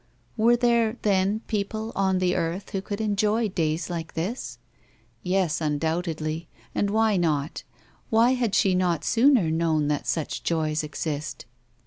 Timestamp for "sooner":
9.05-9.51